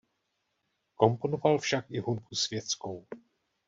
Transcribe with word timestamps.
Komponoval 0.95 1.57
však 1.59 1.85
i 1.89 1.99
hudbu 1.99 2.35
světskou. 2.35 3.05